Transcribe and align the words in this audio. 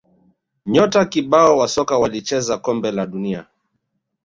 nyota 0.65 1.05
kibao 1.05 1.57
wa 1.57 1.67
soka 1.67 1.97
walicheza 1.97 2.57
kombe 2.57 2.91
la 2.91 3.05
dunia 3.05 3.47